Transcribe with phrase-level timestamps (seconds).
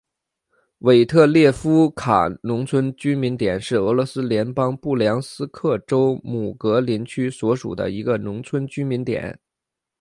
[0.79, 9.39] 韦特列夫卡农村居民点是俄罗斯联邦布良斯克州姆格林区所属的一个农村居民点。